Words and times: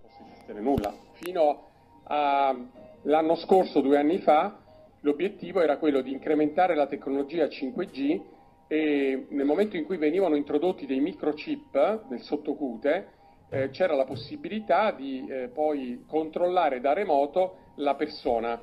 possa 0.00 0.24
esistere 0.30 0.60
nulla. 0.60 0.94
Fino 1.12 1.66
all'anno 2.04 3.34
scorso, 3.36 3.80
due 3.80 3.98
anni 3.98 4.18
fa, 4.18 4.58
l'obiettivo 5.00 5.60
era 5.60 5.78
quello 5.78 6.00
di 6.00 6.12
incrementare 6.12 6.74
la 6.74 6.86
tecnologia 6.86 7.46
5G 7.46 8.20
e 8.66 9.26
nel 9.30 9.46
momento 9.46 9.76
in 9.76 9.84
cui 9.84 9.96
venivano 9.96 10.36
introdotti 10.36 10.86
dei 10.86 11.00
microchip 11.00 12.06
nel 12.08 12.20
sottocute 12.20 13.16
eh, 13.50 13.70
c'era 13.70 13.94
la 13.94 14.04
possibilità 14.04 14.90
di 14.92 15.26
eh, 15.26 15.48
poi 15.48 16.04
controllare 16.06 16.80
da 16.80 16.92
remoto 16.92 17.72
la 17.76 17.94
persona. 17.94 18.60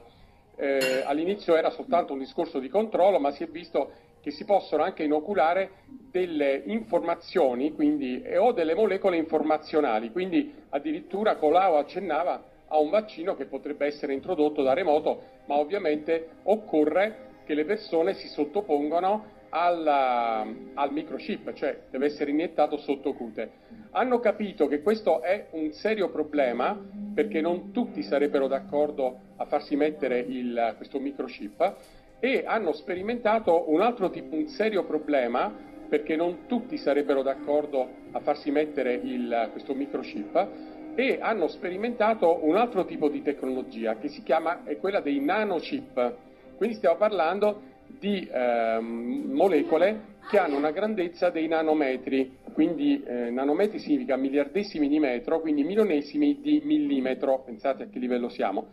Eh, 0.58 1.04
all'inizio 1.06 1.56
era 1.56 1.72
soltanto 1.72 2.14
un 2.14 2.20
discorso 2.20 2.60
di 2.60 2.70
controllo, 2.70 3.20
ma 3.20 3.32
si 3.32 3.44
è 3.44 3.48
visto 3.48 3.92
che 4.22 4.32
si 4.32 4.46
possono 4.46 4.84
anche 4.84 5.04
inoculare 5.04 5.72
delle 6.16 6.62
informazioni 6.68 7.74
quindi, 7.74 8.24
o 8.38 8.54
delle 8.54 8.74
molecole 8.74 9.18
informazionali, 9.18 10.14
quindi 10.14 10.50
addirittura 10.70 11.36
Colau 11.36 11.76
accennava 11.76 12.42
a 12.70 12.80
un 12.80 12.90
vaccino 12.90 13.36
che 13.36 13.44
potrebbe 13.44 13.86
essere 13.86 14.14
introdotto 14.14 14.64
da 14.64 14.72
remoto, 14.72 15.22
ma 15.48 15.58
ovviamente 15.58 16.30
occorre 16.44 17.34
che 17.44 17.54
le 17.54 17.66
persone 17.66 18.14
si 18.14 18.30
sottopongano 18.30 19.34
alla, 19.50 20.48
al 20.76 20.94
microchip, 20.94 21.52
cioè 21.52 21.82
deve 21.90 22.06
essere 22.06 22.32
iniettato 22.32 22.78
sotto 22.78 23.12
cute. 23.14 23.52
Hanno 23.92 24.22
capito 24.22 24.68
che 24.68 24.82
questo 24.82 25.22
è 25.22 25.48
un 25.52 25.74
serio 25.74 26.10
problema 26.10 26.82
perché 27.14 27.42
non 27.42 27.72
tutti 27.74 28.02
sarebbero 28.04 28.48
d'accordo 28.48 29.20
a 29.36 29.46
farsi 29.46 29.76
mettere 29.76 30.20
il, 30.20 30.76
questo 30.78 30.98
microchip 30.98 31.76
e 32.22 32.44
hanno 32.46 32.72
sperimentato 32.72 33.70
un 33.70 33.82
altro 33.82 34.10
tipo, 34.10 34.36
un 34.36 34.48
serio 34.48 34.86
problema 34.86 35.74
perché 35.96 36.18
non 36.18 36.40
tutti 36.46 36.78
sarebbero 36.78 37.22
d'accordo 37.22 37.88
a 38.12 38.20
farsi 38.20 38.52
mettere 38.52 38.96
il, 38.96 39.48
questo 39.54 39.74
microchip 39.74 40.48
e 40.94 41.20
hanno 41.22 41.48
sperimentato 41.48 42.46
un 42.46 42.58
altro 42.58 42.84
tipo 42.84 43.08
di 43.08 43.22
tecnologia 43.22 43.96
che 43.96 44.10
si 44.10 44.22
chiama 44.22 44.66
è 44.66 44.76
quella 44.76 45.00
dei 45.00 45.22
nanochip. 45.22 46.16
Quindi 46.58 46.76
stiamo 46.76 46.98
parlando 46.98 47.62
di 47.88 48.28
eh, 48.30 48.78
molecole 48.82 50.16
che 50.30 50.38
hanno 50.38 50.58
una 50.58 50.72
grandezza 50.72 51.30
dei 51.30 51.48
nanometri, 51.48 52.40
quindi 52.52 53.02
eh, 53.02 53.30
nanometri 53.30 53.80
significa 53.80 54.18
miliardesimi 54.18 54.90
di 54.90 55.00
metro, 55.00 55.40
quindi 55.40 55.64
milionesimi 55.64 56.42
di 56.42 56.62
millimetro, 56.66 57.42
pensate 57.46 57.84
a 57.84 57.86
che 57.86 58.00
livello 58.00 58.28
siamo. 58.28 58.66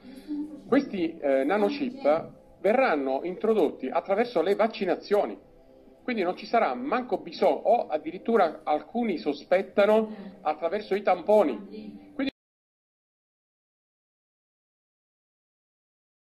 Questi 0.67 1.17
eh, 1.21 1.45
nanochip 1.45 2.31
verranno 2.61 3.21
introdotti 3.23 3.87
attraverso 3.89 4.43
le 4.43 4.57
vaccinazioni. 4.57 5.51
Quindi 6.03 6.23
non 6.23 6.37
ci 6.37 6.47
sarà 6.47 6.75
manco 6.75 7.19
bisogno, 7.19 7.55
o 7.55 7.87
addirittura 7.87 8.61
alcuni 8.65 9.19
sospettano 9.19 10.39
attraverso 10.43 10.95
i 10.95 11.03
tamponi. 11.03 12.02